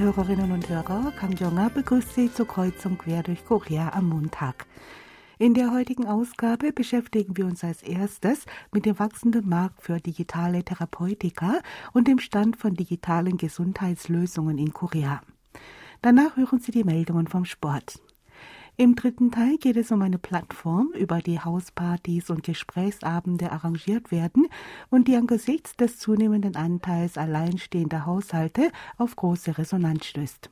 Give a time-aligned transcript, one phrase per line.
[0.00, 4.64] Hörerinnen und Hörer, Kang Jonga begrüßt Sie zur Kreuzung quer durch Korea am Montag.
[5.38, 10.64] In der heutigen Ausgabe beschäftigen wir uns als erstes mit dem wachsenden Markt für digitale
[10.64, 11.60] Therapeutika
[11.92, 15.20] und dem Stand von digitalen Gesundheitslösungen in Korea.
[16.00, 18.00] Danach hören Sie die Meldungen vom Sport.
[18.76, 24.46] Im dritten Teil geht es um eine Plattform, über die Hauspartys und Gesprächsabende arrangiert werden
[24.88, 30.50] und die angesichts des zunehmenden Anteils alleinstehender Haushalte auf große Resonanz stößt.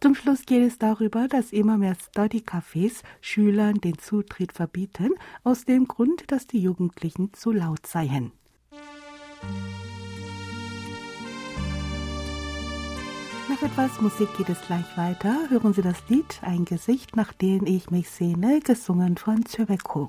[0.00, 5.10] Zum Schluss geht es darüber, dass immer mehr Study-Cafés Schülern den Zutritt verbieten,
[5.42, 8.32] aus dem Grund, dass die Jugendlichen zu laut seien.
[13.46, 15.50] Nach etwas Musik geht es gleich weiter.
[15.50, 20.08] Hören Sie das Lied Ein Gesicht, nach dem ich mich sehne, gesungen von Zöbeko.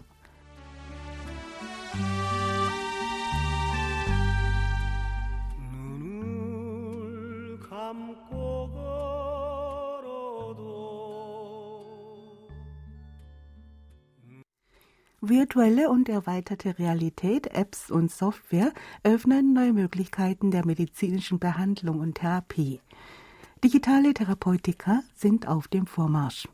[15.21, 18.71] Virtuelle und erweiterte Realität, Apps und Software
[19.03, 22.79] öffnen neue Möglichkeiten der medizinischen Behandlung und Therapie.
[23.65, 26.47] Digitale Therapeutika sind auf dem Vormarsch.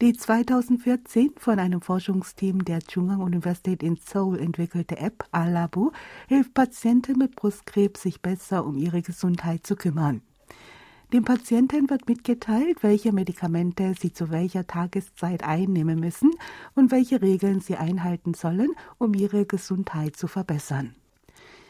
[0.00, 5.92] Die 2014 von einem Forschungsteam der Chungang Universität in Seoul entwickelte App Alabu
[6.26, 10.20] hilft Patienten mit Brustkrebs, sich besser um ihre Gesundheit zu kümmern.
[11.12, 16.32] Dem Patienten wird mitgeteilt, welche Medikamente sie zu welcher Tageszeit einnehmen müssen
[16.74, 20.96] und welche Regeln sie einhalten sollen, um ihre Gesundheit zu verbessern.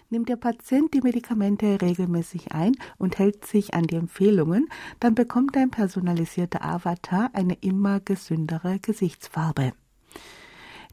[0.08, 4.68] Nimmt der Patient die Medikamente regelmäßig ein und hält sich an die Empfehlungen,
[5.00, 9.72] dann bekommt ein personalisierter Avatar eine immer gesündere Gesichtsfarbe.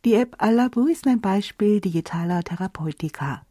[0.04, 3.46] Die App Alabu ist ein Beispiel digitaler Therapeutika.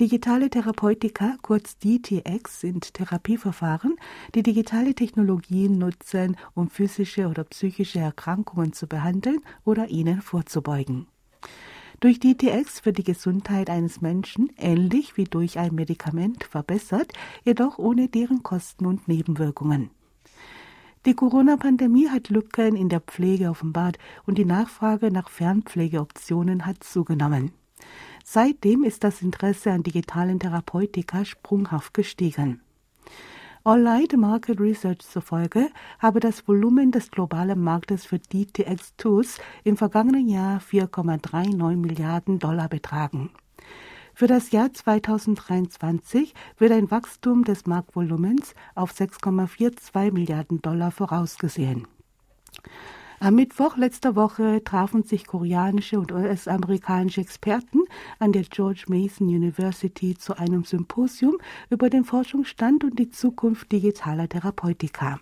[0.00, 3.96] Digitale Therapeutika, kurz DTX, sind Therapieverfahren,
[4.34, 11.08] die digitale Technologien nutzen, um physische oder psychische Erkrankungen zu behandeln oder ihnen vorzubeugen.
[12.02, 17.12] Durch DTX wird die Gesundheit eines Menschen ähnlich wie durch ein Medikament verbessert,
[17.44, 19.90] jedoch ohne deren Kosten und Nebenwirkungen.
[21.06, 27.52] Die Corona-Pandemie hat Lücken in der Pflege offenbart und die Nachfrage nach Fernpflegeoptionen hat zugenommen.
[28.24, 32.62] Seitdem ist das Interesse an digitalen Therapeutika sprunghaft gestiegen.
[33.64, 40.58] Allied Market Research zufolge habe das Volumen des globalen Marktes für DTX-Tools im vergangenen Jahr
[40.58, 43.30] 4,39 Milliarden Dollar betragen.
[44.14, 51.86] Für das Jahr 2023 wird ein Wachstum des Marktvolumens auf 6,42 Milliarden Dollar vorausgesehen.
[53.22, 57.84] Am Mittwoch letzter Woche trafen sich koreanische und US-amerikanische Experten
[58.18, 61.36] an der George Mason University zu einem Symposium
[61.70, 65.20] über den Forschungsstand und die Zukunft digitaler Therapeutika.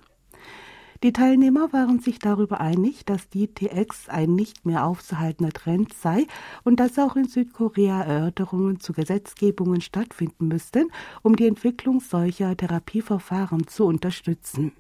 [1.03, 6.27] Die Teilnehmer waren sich darüber einig, dass die TX ein nicht mehr aufzuhaltender Trend sei
[6.65, 10.91] und dass auch in Südkorea Erörterungen zu Gesetzgebungen stattfinden müssten,
[11.21, 14.73] um die Entwicklung solcher Therapieverfahren zu unterstützen.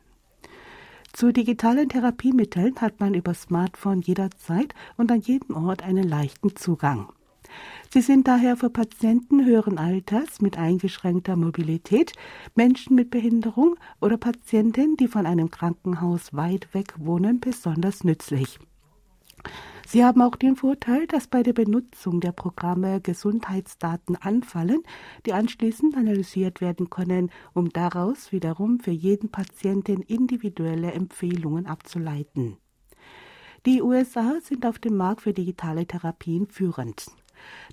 [1.12, 7.12] Zu digitalen Therapiemitteln hat man über Smartphone jederzeit und an jedem Ort einen leichten Zugang.
[7.92, 12.12] Sie sind daher für Patienten höheren Alters mit eingeschränkter Mobilität,
[12.54, 18.60] Menschen mit Behinderung oder Patienten, die von einem Krankenhaus weit weg wohnen, besonders nützlich.
[19.92, 24.84] Sie haben auch den Vorteil, dass bei der Benutzung der Programme Gesundheitsdaten anfallen,
[25.26, 32.56] die anschließend analysiert werden können, um daraus wiederum für jeden Patienten individuelle Empfehlungen abzuleiten.
[33.66, 37.06] Die USA sind auf dem Markt für digitale Therapien führend.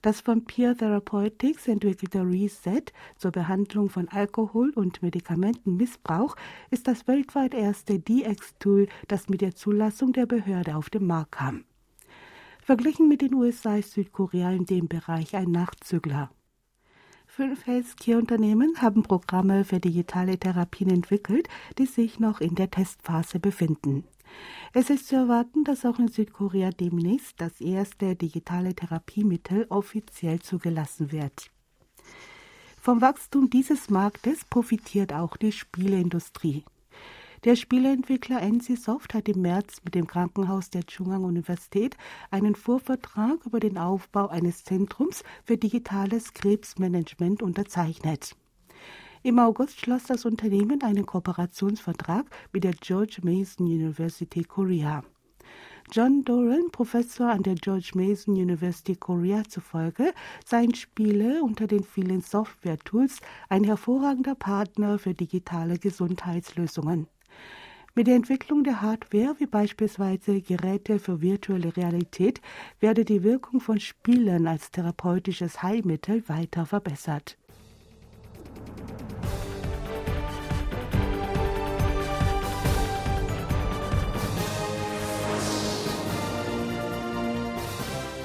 [0.01, 2.85] Das von Peer Therapeutics entwickelte Reset
[3.17, 6.35] zur Behandlung von Alkohol- und Medikamentenmissbrauch
[6.71, 11.63] ist das weltweit erste DX-Tool, das mit der Zulassung der Behörde auf den Markt kam.
[12.67, 16.29] Verglichen mit den USA ist Südkorea in dem Bereich ein Nachzügler.
[17.25, 21.47] Fünf Healthcare-Unternehmen haben Programme für digitale Therapien entwickelt,
[21.77, 24.03] die sich noch in der Testphase befinden.
[24.73, 31.13] Es ist zu erwarten, dass auch in Südkorea demnächst das erste digitale Therapiemittel offiziell zugelassen
[31.13, 31.49] wird.
[32.81, 36.65] Vom Wachstum dieses Marktes profitiert auch die Spieleindustrie.
[37.43, 41.95] Der Spieleentwickler NCSoft hat im März mit dem Krankenhaus der Chungang Universität
[42.31, 48.35] einen Vorvertrag über den Aufbau eines Zentrums für digitales Krebsmanagement unterzeichnet.
[49.21, 55.03] Im August schloss das Unternehmen einen Kooperationsvertrag mit der George Mason University Korea.
[55.91, 60.13] John Doran, Professor an der George Mason University Korea zufolge,
[60.43, 67.07] seien Spiele unter den vielen Software-Tools ein hervorragender Partner für digitale Gesundheitslösungen.
[67.97, 72.41] Mit der Entwicklung der Hardware, wie beispielsweise Geräte für virtuelle Realität,
[72.79, 77.37] werde die Wirkung von Spielen als therapeutisches Heilmittel weiter verbessert.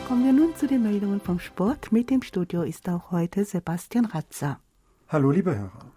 [0.07, 1.91] Kommen wir nun zu den Meldungen vom Sport.
[1.91, 4.61] Mit dem Studio ist auch heute Sebastian Ratzer.
[5.09, 5.91] Hallo, liebe Hörer.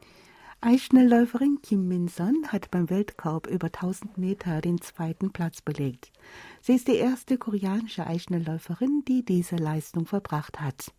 [0.66, 6.12] Eisschnellläuferin Kim Min-son hat beim Weltcup über 1000 Meter den zweiten Platz belegt.
[6.60, 10.92] Sie ist die erste koreanische Eisschnellläuferin, die diese Leistung verbracht hat.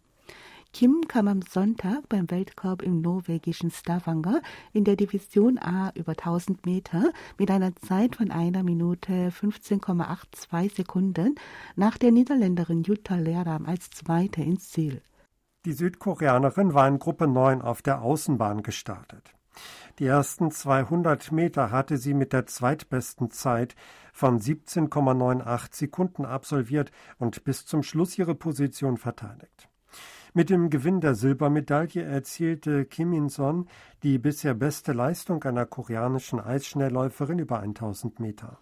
[0.72, 4.40] Kim kam am Sonntag beim Weltcup im norwegischen Stavanger
[4.72, 11.34] in der Division A über 1000 Meter mit einer Zeit von einer Minute 15,82 Sekunden
[11.74, 15.02] nach der Niederländerin Jutta Leerdam als Zweite ins Ziel.
[15.64, 19.35] Die Südkoreanerin war in Gruppe 9 auf der Außenbahn gestartet.
[19.98, 23.74] Die ersten 200 Meter hatte sie mit der zweitbesten Zeit
[24.12, 29.68] von 17,98 Sekunden absolviert und bis zum Schluss ihre Position verteidigt.
[30.34, 33.68] Mit dem Gewinn der Silbermedaille erzielte Kim In-son
[34.02, 38.58] die bisher beste Leistung einer koreanischen Eisschnellläuferin über 1000 Meter.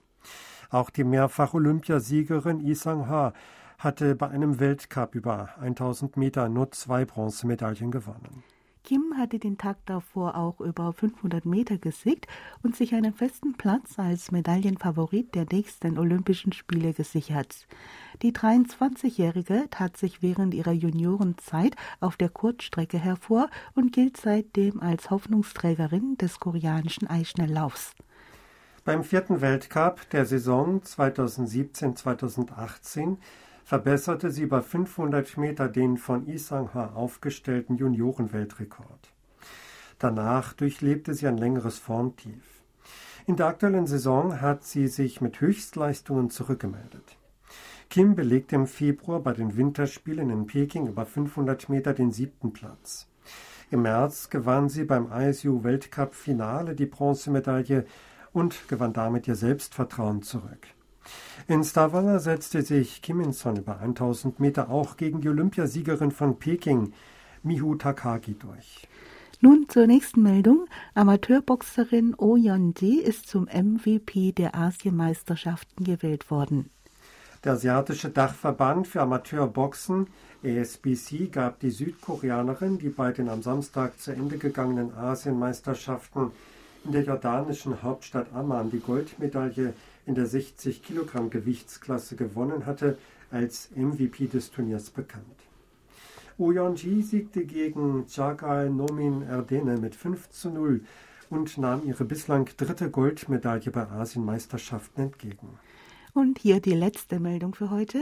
[0.70, 3.32] Auch die mehrfach Olympiasiegerin Lee Sang-ha
[3.78, 8.44] hatte bei einem Weltcup über 1000 Meter nur zwei Bronzemedaillen gewonnen.
[8.84, 12.26] Kim hatte den Tag davor auch über 500 Meter gesiegt
[12.62, 17.66] und sich einen festen Platz als Medaillenfavorit der nächsten Olympischen Spiele gesichert.
[18.20, 25.10] Die 23-Jährige tat sich während ihrer Juniorenzeit auf der Kurzstrecke hervor und gilt seitdem als
[25.10, 27.94] Hoffnungsträgerin des koreanischen Eisschnelllaufs.
[28.84, 33.16] Beim vierten Weltcup der Saison 2017-2018
[33.64, 39.12] verbesserte sie bei 500 Meter den von Isangha aufgestellten Juniorenweltrekord.
[39.98, 42.42] Danach durchlebte sie ein längeres Formtief.
[43.26, 47.16] In der aktuellen Saison hat sie sich mit Höchstleistungen zurückgemeldet.
[47.88, 53.08] Kim belegte im Februar bei den Winterspielen in Peking über 500 Meter den siebten Platz.
[53.70, 57.86] Im März gewann sie beim ISU-Weltcup-Finale die Bronzemedaille
[58.32, 60.66] und gewann damit ihr Selbstvertrauen zurück.
[61.48, 66.92] In Stavanger setzte sich Kim In-son über 1000 Meter auch gegen die Olympiasiegerin von Peking,
[67.42, 68.88] Mihu Takagi, durch.
[69.40, 70.66] Nun zur nächsten Meldung.
[70.94, 76.70] Amateurboxerin Oh Yeon-ji ist zum MVP der Asienmeisterschaften gewählt worden.
[77.44, 80.06] Der asiatische Dachverband für Amateurboxen
[80.42, 86.30] ASBC gab die Südkoreanerin, die bei den am Samstag zu Ende gegangenen Asienmeisterschaften
[86.84, 89.74] in der jordanischen Hauptstadt Amman die Goldmedaille
[90.06, 92.98] in der 60 Kilogramm Gewichtsklasse gewonnen hatte,
[93.30, 95.24] als MVP des Turniers bekannt.
[96.38, 100.80] Ji siegte gegen Jagal Nomin Erdene mit 5 zu 0
[101.30, 105.58] und nahm ihre bislang dritte Goldmedaille bei Asienmeisterschaften entgegen.
[106.12, 108.00] Und hier die letzte Meldung für heute.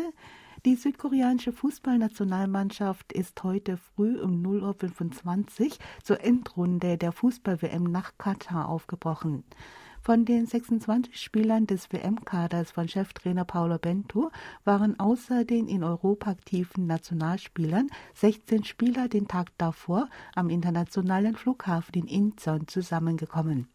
[0.64, 5.70] Die südkoreanische Fußballnationalmannschaft ist heute früh um 0.25 Uhr
[6.04, 9.44] zur Endrunde der Fußball-WM nach Katar aufgebrochen.
[10.04, 14.32] Von den 26 Spielern des WM-Kaders von Cheftrainer Paulo Bento
[14.64, 21.94] waren außer den in Europa aktiven Nationalspielern 16 Spieler den Tag davor am internationalen Flughafen
[21.94, 23.68] in Incheon zusammengekommen.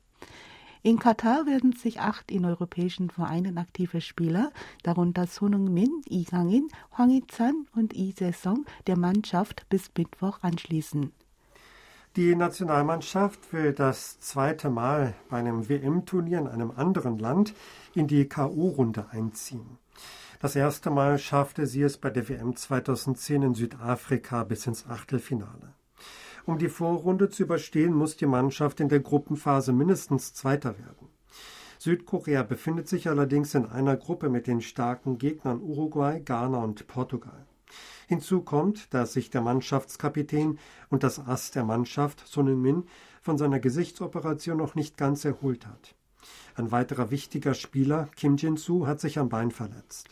[0.84, 4.51] In Katar werden sich acht in europäischen Vereinen aktive Spieler,
[4.84, 11.13] darunter Sonung Min, Lee Gang-in, Hwang Yi-chan und Lee Se-song, der Mannschaft bis Mittwoch anschließen.
[12.17, 17.53] Die Nationalmannschaft will das zweite Mal bei einem WM-Turnier in einem anderen Land
[17.93, 19.77] in die K.O.-Runde einziehen.
[20.39, 25.75] Das erste Mal schaffte sie es bei der WM 2010 in Südafrika bis ins Achtelfinale.
[26.47, 31.09] Um die Vorrunde zu überstehen, muss die Mannschaft in der Gruppenphase mindestens Zweiter werden.
[31.77, 37.45] Südkorea befindet sich allerdings in einer Gruppe mit den starken Gegnern Uruguay, Ghana und Portugal.
[38.07, 40.59] Hinzu kommt, dass sich der Mannschaftskapitän
[40.89, 42.85] und das Ass der Mannschaft, Son Min,
[43.21, 45.93] von seiner Gesichtsoperation noch nicht ganz erholt hat.
[46.55, 50.07] Ein weiterer wichtiger Spieler, Kim Jin-soo, hat sich am Bein verletzt.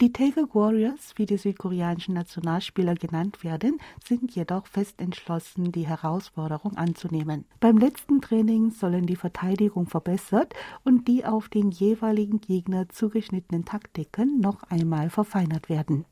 [0.00, 6.76] Die Taeguk Warriors, wie die südkoreanischen Nationalspieler genannt werden, sind jedoch fest entschlossen, die Herausforderung
[6.76, 7.44] anzunehmen.
[7.60, 14.40] Beim letzten Training sollen die Verteidigung verbessert und die auf den jeweiligen Gegner zugeschnittenen Taktiken
[14.40, 16.06] noch einmal verfeinert werden.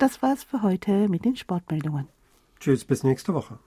[0.00, 2.08] Das war's für heute mit den Sportmeldungen.
[2.58, 3.58] Tschüss, bis nächste Woche.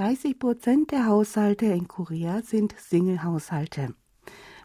[0.00, 3.94] 30 Prozent der Haushalte in Korea sind Single-Haushalte.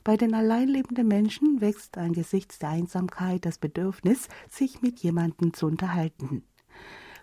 [0.05, 6.45] Bei den alleinlebenden Menschen wächst angesichts der Einsamkeit das Bedürfnis, sich mit jemandem zu unterhalten.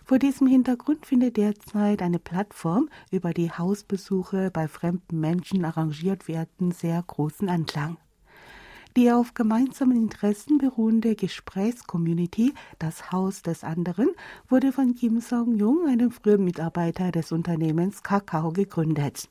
[0.05, 6.69] Vor diesem Hintergrund findet derzeit eine Plattform, über die Hausbesuche bei fremden Menschen arrangiert werden,
[6.69, 7.97] sehr großen Anklang.
[8.95, 14.09] Die auf gemeinsamen Interessen beruhende Gesprächscommunity Das Haus des anderen
[14.49, 19.29] wurde von Kim Song-jung, einem frühen Mitarbeiter des Unternehmens Kakao, gegründet.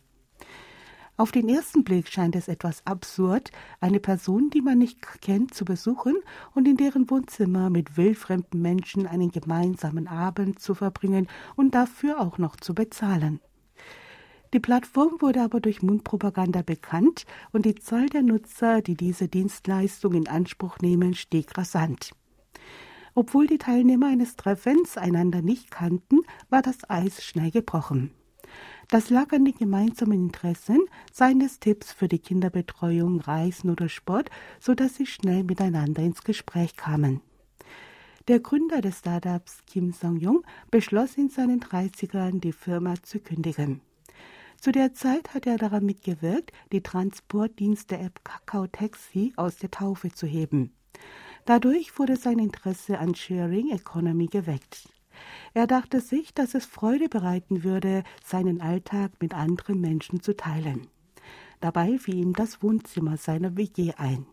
[1.16, 5.64] Auf den ersten Blick scheint es etwas absurd, eine Person, die man nicht kennt, zu
[5.64, 6.16] besuchen
[6.56, 12.38] und in deren Wohnzimmer mit wildfremden Menschen einen gemeinsamen Abend zu verbringen und dafür auch
[12.38, 13.38] noch zu bezahlen.
[14.52, 20.12] Die Plattform wurde aber durch Mundpropaganda bekannt und die Zahl der Nutzer, die diese Dienstleistung
[20.12, 22.12] in Anspruch nehmen, stieg rasant.
[23.14, 28.10] Obwohl die Teilnehmer eines Treffens einander nicht kannten, war das Eis schnell gebrochen.
[28.88, 30.80] Das lag an den gemeinsamen Interessen,
[31.10, 34.30] seien es Tipps für die Kinderbetreuung, Reisen oder Sport,
[34.60, 37.22] so dass sie schnell miteinander ins Gespräch kamen.
[38.28, 43.80] Der Gründer des Startups Kim Song-jung beschloss in seinen 30ern, die Firma zu kündigen.
[44.62, 50.24] Zu der Zeit hat er daran mitgewirkt, die Transportdienste-App Kakao Taxi aus der Taufe zu
[50.24, 50.72] heben.
[51.46, 54.88] Dadurch wurde sein Interesse an Sharing Economy geweckt.
[55.52, 60.86] Er dachte sich, dass es Freude bereiten würde, seinen Alltag mit anderen Menschen zu teilen.
[61.60, 64.26] Dabei fiel ihm das Wohnzimmer seiner WG ein.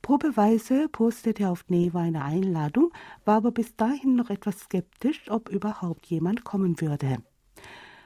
[0.00, 2.94] Probeweise postete er auf Neva eine Einladung,
[3.26, 7.18] war aber bis dahin noch etwas skeptisch, ob überhaupt jemand kommen würde.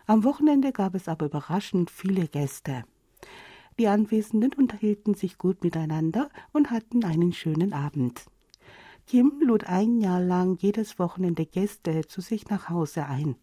[0.08, 2.84] Am Wochenende gab es aber überraschend viele Gäste.
[3.78, 8.24] Die Anwesenden unterhielten sich gut miteinander und hatten einen schönen Abend.
[9.06, 13.36] Kim lud ein Jahr lang jedes Wochenende Gäste zu sich nach Hause ein.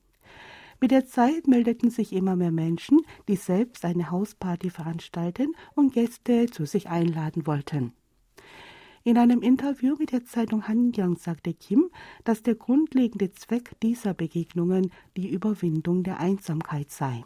[0.82, 6.48] Mit der Zeit meldeten sich immer mehr Menschen, die selbst eine Hausparty veranstalten und Gäste
[6.48, 7.94] zu sich einladen wollten.
[9.08, 11.92] In einem Interview mit der Zeitung Hanyang sagte Kim,
[12.24, 17.24] dass der grundlegende Zweck dieser Begegnungen die Überwindung der Einsamkeit sei.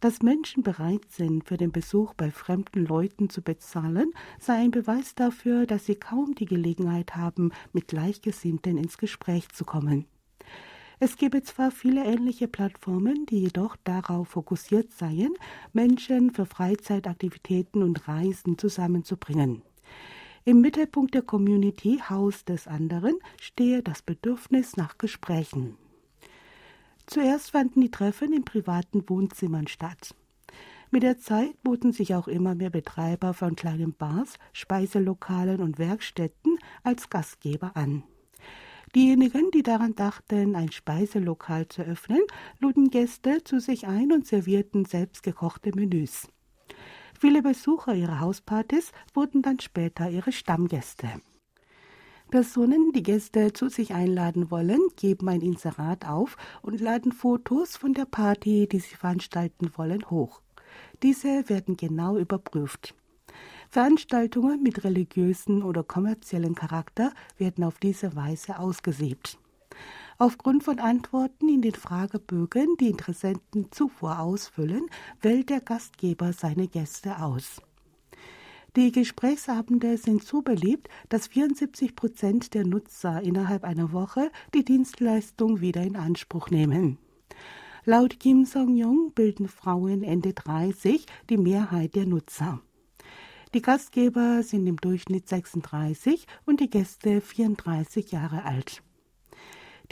[0.00, 5.14] Dass Menschen bereit sind, für den Besuch bei fremden Leuten zu bezahlen, sei ein Beweis
[5.14, 10.06] dafür, dass sie kaum die Gelegenheit haben, mit Gleichgesinnten ins Gespräch zu kommen.
[10.98, 15.34] Es gebe zwar viele ähnliche Plattformen, die jedoch darauf fokussiert seien,
[15.74, 19.60] Menschen für Freizeitaktivitäten und Reisen zusammenzubringen.
[20.48, 25.76] Im Mittelpunkt der Community Haus des anderen stehe das Bedürfnis nach Gesprächen.
[27.06, 30.14] Zuerst fanden die Treffen in privaten Wohnzimmern statt.
[30.92, 36.60] Mit der Zeit boten sich auch immer mehr Betreiber von kleinen Bars, Speiselokalen und Werkstätten
[36.84, 38.04] als Gastgeber an.
[38.94, 42.22] Diejenigen, die daran dachten, ein Speiselokal zu öffnen,
[42.60, 46.28] luden Gäste zu sich ein und servierten selbstgekochte Menüs.
[47.18, 51.08] Viele Besucher ihrer Hauspartys wurden dann später ihre Stammgäste.
[52.30, 57.94] Personen, die Gäste zu sich einladen wollen, geben ein Inserat auf und laden Fotos von
[57.94, 60.42] der Party, die sie veranstalten wollen, hoch.
[61.02, 62.94] Diese werden genau überprüft.
[63.70, 69.38] Veranstaltungen mit religiösen oder kommerziellen Charakter werden auf diese Weise ausgesiebt.
[70.18, 74.86] Aufgrund von Antworten in den Fragebögen, die Interessenten zuvor ausfüllen,
[75.20, 77.60] wählt der Gastgeber seine Gäste aus.
[78.76, 85.60] Die Gesprächsabende sind so beliebt, dass 74 Prozent der Nutzer innerhalb einer Woche die Dienstleistung
[85.60, 86.98] wieder in Anspruch nehmen.
[87.84, 92.60] Laut Kim Song-jung bilden Frauen Ende 30 die Mehrheit der Nutzer.
[93.54, 98.82] Die Gastgeber sind im Durchschnitt 36 und die Gäste 34 Jahre alt.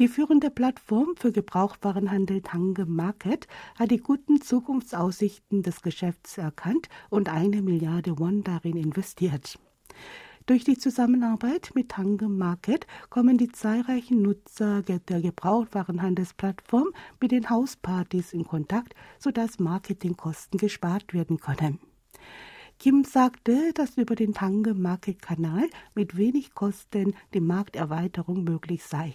[0.00, 3.46] Die führende Plattform für Gebrauchwarenhandel Tange Market
[3.78, 9.56] hat die guten Zukunftsaussichten des Geschäfts erkannt und eine Milliarde Won darin investiert.
[10.46, 16.88] Durch die Zusammenarbeit mit Tange Market kommen die zahlreichen Nutzer der Gebrauchwarenhandelsplattform
[17.20, 21.78] mit den Hauspartys in Kontakt, sodass Marketingkosten gespart werden können.
[22.80, 29.14] Kim sagte, dass über den Tange Market Kanal mit wenig Kosten die Markterweiterung möglich sei.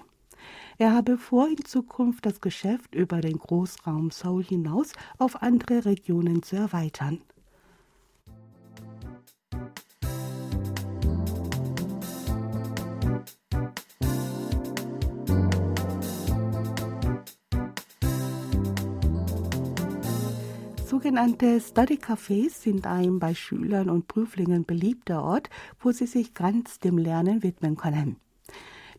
[0.77, 6.41] Er habe vor, in Zukunft das Geschäft über den Großraum Seoul hinaus auf andere Regionen
[6.43, 7.21] zu erweitern.
[20.89, 26.79] Sogenannte Study Cafés sind ein bei Schülern und Prüflingen beliebter Ort, wo sie sich ganz
[26.79, 28.17] dem Lernen widmen können.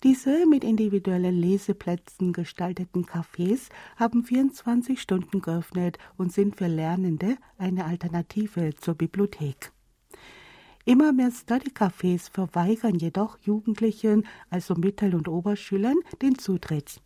[0.03, 7.85] Diese mit individuellen Leseplätzen gestalteten Cafés haben 24 Stunden geöffnet und sind für Lernende eine
[7.85, 9.73] Alternative zur Bibliothek.
[10.87, 17.03] Immer mehr Study-Cafés verweigern jedoch Jugendlichen, also Mittel- und Oberschülern, den Zutritt.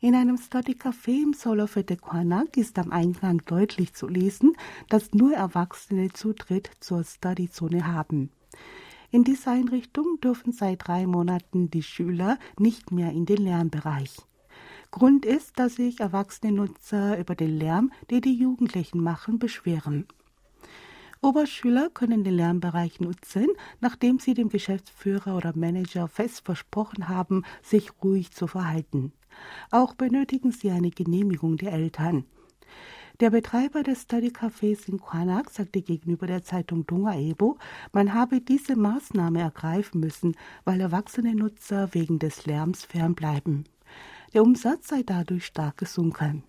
[0.00, 4.52] In einem Study-Café im Solofete Kwanak ist am Eingang deutlich zu lesen,
[4.90, 8.30] dass nur Erwachsene Zutritt zur Study-Zone haben.
[9.12, 14.16] In dieser Einrichtung dürfen seit drei Monaten die Schüler nicht mehr in den Lärmbereich.
[14.92, 20.06] Grund ist, dass sich erwachsene Nutzer über den Lärm, den die Jugendlichen machen, beschweren.
[21.22, 23.48] Oberschüler können den Lernbereich nutzen,
[23.80, 29.12] nachdem sie dem Geschäftsführer oder Manager fest versprochen haben, sich ruhig zu verhalten.
[29.70, 32.24] Auch benötigen sie eine Genehmigung der Eltern.
[33.20, 37.58] Der Betreiber des Study Cafés in Kwanak sagte gegenüber der Zeitung Dunga Ebo,
[37.92, 43.64] man habe diese Maßnahme ergreifen müssen, weil erwachsene Nutzer wegen des Lärms fernbleiben.
[44.32, 46.44] Der Umsatz sei dadurch stark gesunken.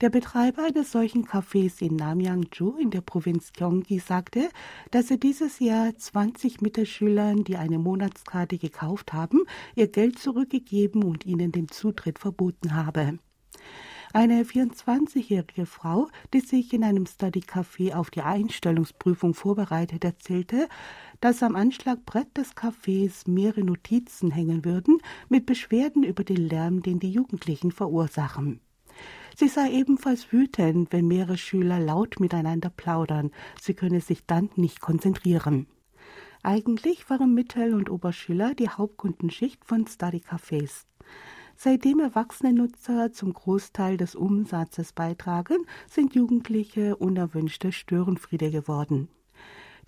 [0.00, 4.50] Der Betreiber eines solchen Cafés in Namyangju in der Provinz Gyeonggi sagte,
[4.92, 9.40] dass er dieses Jahr 20 Mittelschülern, die eine Monatskarte gekauft haben,
[9.74, 13.18] ihr Geld zurückgegeben und ihnen den Zutritt verboten habe.
[14.12, 20.68] Eine 24-jährige Frau, die sich in einem Study-Café auf die Einstellungsprüfung vorbereitet, erzählte,
[21.20, 24.98] dass am Anschlagbrett des Cafés mehrere Notizen hängen würden
[25.28, 28.60] mit Beschwerden über den Lärm, den die Jugendlichen verursachen.
[29.36, 33.32] Sie sei ebenfalls wütend, wenn mehrere Schüler laut miteinander plaudern.
[33.60, 35.66] Sie könne sich dann nicht konzentrieren.
[36.42, 40.86] Eigentlich waren Mittel- und Oberschüler die Hauptkundenschicht von Study-Cafés.
[41.58, 45.56] Seitdem erwachsene Nutzer zum Großteil des Umsatzes beitragen,
[45.88, 49.08] sind Jugendliche unerwünschte Störenfriede geworden.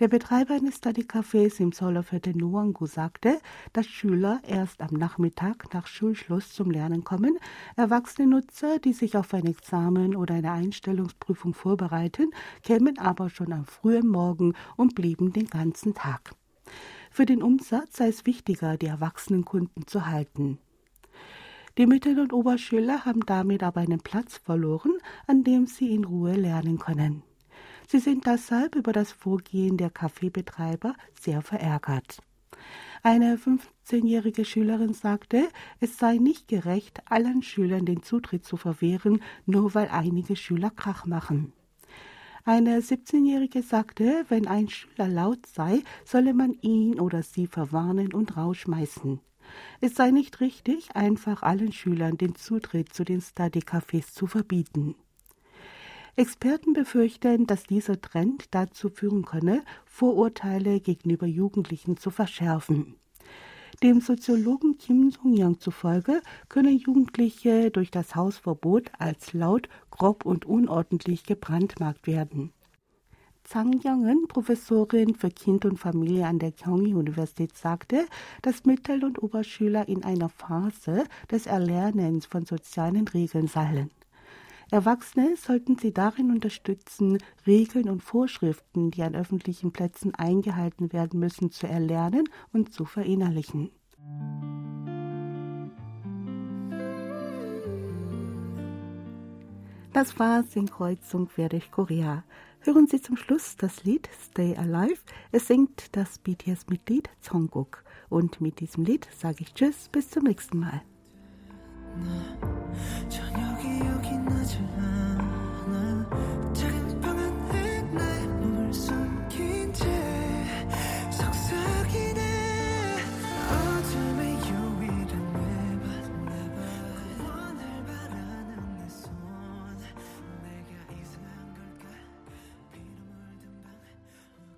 [0.01, 3.39] Der Betreiber eines Study-Cafés im Solofete Nuangu sagte,
[3.73, 7.37] dass Schüler erst am Nachmittag nach Schulschluss zum Lernen kommen,
[7.77, 12.31] erwachsene Nutzer, die sich auf ein Examen oder eine Einstellungsprüfung vorbereiten,
[12.63, 16.31] kämen aber schon am frühen Morgen und blieben den ganzen Tag.
[17.11, 20.59] Für den Umsatz sei es wichtiger, die erwachsenen Kunden zu halten.
[21.79, 26.33] Die Mittel- und Oberschüler haben damit aber einen Platz verloren, an dem sie in Ruhe
[26.33, 27.23] lernen können.
[27.87, 32.21] Sie sind deshalb über das Vorgehen der Kaffeebetreiber sehr verärgert.
[33.05, 39.73] Eine 15-jährige Schülerin sagte, es sei nicht gerecht, allen Schülern den Zutritt zu verwehren, nur
[39.77, 41.53] weil einige Schüler Krach machen.
[42.45, 48.37] Eine 17-jährige sagte, wenn ein Schüler laut sei, solle man ihn oder sie verwarnen und
[48.37, 49.21] rausschmeißen.
[49.81, 54.95] Es sei nicht richtig, einfach allen Schülern den Zutritt zu den Study-Cafés zu verbieten.
[56.17, 62.97] Experten befürchten, dass dieser Trend dazu führen könne, Vorurteile gegenüber Jugendlichen zu verschärfen.
[63.85, 71.23] Dem Soziologen Kim Song-yang zufolge können Jugendliche durch das Hausverbot als laut, grob und unordentlich
[71.23, 72.53] gebrandmarkt werden.
[73.51, 78.05] Zhang Yongen, Professorin für Kind und Familie an der Kyunghee-Universität, sagte,
[78.43, 83.91] dass Mittel- und Oberschüler in einer Phase des Erlernens von sozialen Regeln seien.
[84.71, 91.51] Erwachsene sollten sie darin unterstützen, Regeln und Vorschriften, die an öffentlichen Plätzen eingehalten werden müssen,
[91.51, 93.71] zu erlernen und zu verinnerlichen.
[99.95, 102.25] Das war Sinnkreuzung durch Korea.
[102.61, 105.01] Hören Sie zum Schluss das Lied Stay Alive.
[105.31, 107.85] Es singt das BTS-Mitglied Jungkook.
[108.09, 110.83] Und mit diesem Lied sage ich Tschüss, bis zum nächsten Mal.